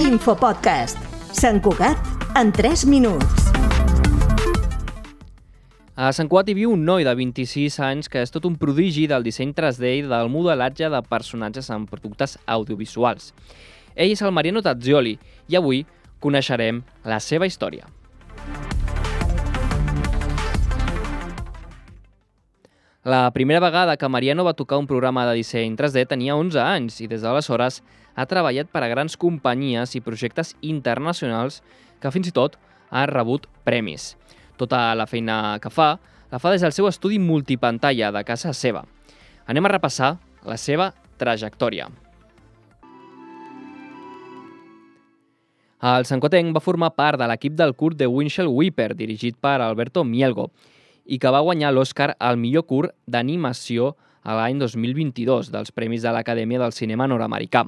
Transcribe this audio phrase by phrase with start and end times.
[0.00, 0.96] Infopodcast.
[1.36, 1.98] Sant Cugat
[2.40, 3.50] en 3 minuts.
[5.92, 9.04] A Sant Cugat hi viu un noi de 26 anys que és tot un prodigi
[9.10, 13.34] del disseny 3D i del modelatge de personatges en productes audiovisuals.
[13.92, 15.18] Ell és el Mariano Tazzioli
[15.52, 15.84] i avui
[16.24, 17.84] coneixerem la seva història.
[23.02, 26.98] La primera vegada que Mariano va tocar un programa de disseny 3D tenia 11 anys
[27.00, 27.78] i des d'aleshores
[28.12, 31.62] ha treballat per a grans companyies i projectes internacionals
[31.96, 32.58] que fins i tot
[32.90, 34.18] ha rebut premis.
[34.60, 35.94] Tota la feina que fa
[36.28, 38.84] la fa des del seu estudi multipantalla de casa seva.
[39.48, 41.88] Anem a repassar la seva trajectòria.
[45.80, 50.04] El Sancotenc va formar part de l'equip del curt de Winchell Weeper, dirigit per Alberto
[50.04, 50.50] Mielgo,
[51.10, 56.12] i que va guanyar l'Oscar al millor curt d'animació a l'any 2022 dels Premis de
[56.14, 57.64] l'Acadèmia del Cinema Nord-Americà.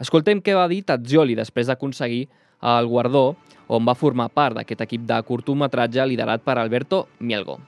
[0.00, 2.28] Escoltem què va dir Tazzioli després d'aconseguir
[2.60, 3.34] el guardó
[3.70, 7.60] on va formar part d'aquest equip de curtometratge liderat per Alberto Mielgo.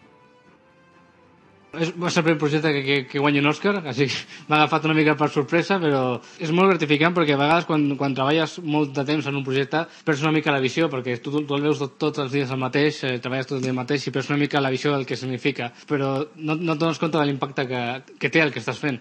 [1.72, 4.08] És, va ser el primer projecte que, que, que guanya un Òscar, així
[4.48, 6.02] m'ha agafat una mica per sorpresa, però
[6.42, 9.86] és molt gratificant perquè a vegades quan, quan treballes molt de temps en un projecte
[10.04, 12.60] perds una mica la visió, perquè tu, tu el veus tot, tots els dies el
[12.60, 15.08] mateix, eh, treballes tot el dia el mateix i perds una mica la visió del
[15.08, 17.82] que significa, però no, no et dones compte de l'impacte que,
[18.20, 19.00] que té el que estàs fent.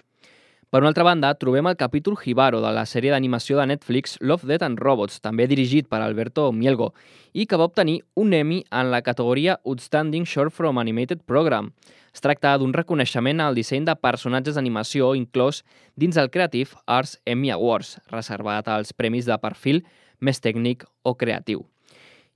[0.72, 4.46] Per una altra banda, trobem el capítol Hibaro de la sèrie d'animació de Netflix Love,
[4.48, 6.94] Death and Robots, també dirigit per Alberto Mielgo,
[7.36, 11.74] i que va obtenir un Emmy en la categoria Outstanding Short from Animated Program.
[12.16, 15.60] Es tracta d'un reconeixement al disseny de personatges d'animació inclòs
[15.92, 19.84] dins el Creative Arts Emmy Awards, reservat als premis de perfil
[20.24, 21.66] més tècnic o creatiu.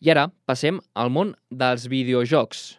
[0.05, 2.75] I ara passem al món dels videojocs.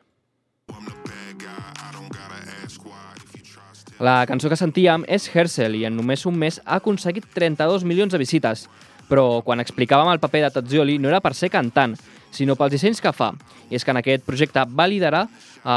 [3.99, 8.13] La cançó que sentíem és Herschel i en només un mes ha aconseguit 32 milions
[8.13, 8.67] de visites.
[9.09, 11.95] Però quan explicàvem el paper de Tazzioli no era per ser cantant,
[12.29, 13.31] sinó pels dissenys que fa.
[13.71, 15.23] I és que en aquest projecte va liderar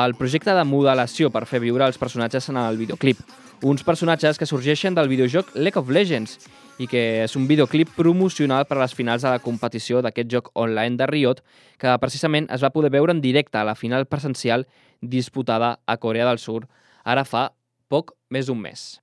[0.02, 3.22] el projecte de modelació per fer viure els personatges en el videoclip.
[3.64, 6.36] Uns personatges que sorgeixen del videojoc League of Legends
[6.80, 10.50] i que és un videoclip promocional per a les finals de la competició d'aquest joc
[10.60, 11.40] online de Riot,
[11.80, 14.66] que precisament es va poder veure en directe a la final presencial
[15.00, 16.66] disputada a Corea del Sur
[17.04, 17.50] ara fa
[17.90, 19.00] poc més d'un mes.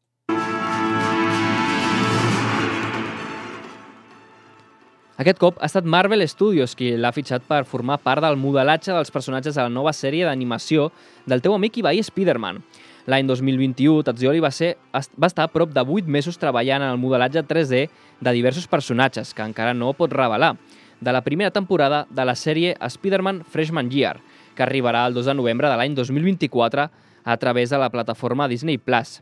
[5.17, 9.09] Aquest cop ha estat Marvel Studios qui l'ha fitxat per formar part del modelatge dels
[9.11, 10.91] personatges de la nova sèrie d'animació
[11.25, 12.61] del teu amic i veí Spider-Man.
[13.09, 17.01] L'any 2021, Tazzioli va, ser, va estar a prop de 8 mesos treballant en el
[17.01, 17.87] modelatge 3D
[18.21, 20.53] de diversos personatges, que encara no pot revelar,
[21.01, 24.19] de la primera temporada de la sèrie Spider-Man Freshman Year,
[24.53, 26.89] que arribarà el 2 de novembre de l'any 2024
[27.27, 28.77] a través de la plataforma Disney+.
[28.77, 29.21] Plus.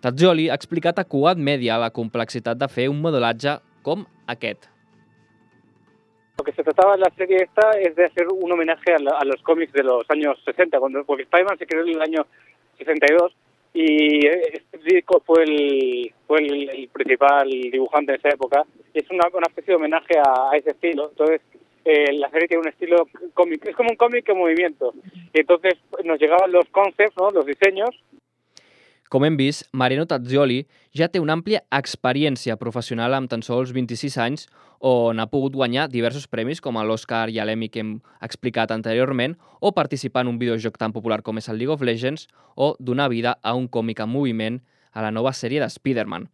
[0.00, 4.68] Tazzioli ha explicat a Cugat Media la complexitat de fer un modelatge com aquest.
[6.38, 9.18] Lo que se trataba en la serie esta es de hacer un homenaje a, la,
[9.18, 12.24] a los cómics de los años 60, cuando, porque Spider-Man se creó en el año
[12.78, 13.34] 62
[13.74, 18.64] y este disco fue el, fue el, el principal dibujante de esa época.
[18.94, 21.10] Es una, una especie de homenaje a, a ese estilo.
[21.10, 21.42] Entonces,
[21.84, 24.92] eh, la serie tiene un estilo cómic, es como un cómic en movimiento.
[25.32, 25.74] Y entonces
[26.04, 27.30] nos llegaban los concepts, ¿no?
[27.30, 27.90] los diseños.
[29.10, 30.60] Com hem vist, Mariano Tazzioli
[30.94, 34.44] ja té una àmplia experiència professional amb tan sols 26 anys
[34.86, 37.90] on ha pogut guanyar diversos premis com l'Oscar i l'Emmy que hem
[38.22, 42.28] explicat anteriorment o participar en un videojoc tan popular com és el League of Legends
[42.54, 44.62] o donar vida a un còmic en moviment
[44.92, 46.30] a la nova sèrie de Spider-Man.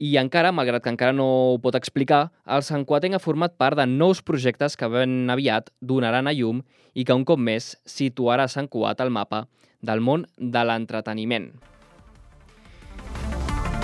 [0.00, 3.76] I encara, malgrat que encara no ho pot explicar, el Sant Quatenc ha format part
[3.76, 6.62] de nous projectes que ben aviat donaran a llum
[6.96, 9.42] i que un cop més situarà Sant Cuat al mapa
[9.84, 11.50] del món de l'entreteniment.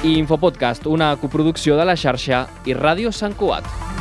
[0.09, 3.96] Infopodcast, una coproducció de la xarxa i Ràdio Sant Cuat.